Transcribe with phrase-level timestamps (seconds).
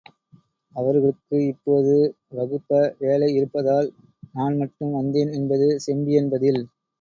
[0.75, 1.93] அவர்களுக்கு இப்போது
[2.31, 3.89] வகுப்ப வேலை இருப்பதால்
[4.33, 6.61] நான் மட்டும் வந்தேன் என்பது செம்பியன் பதில்.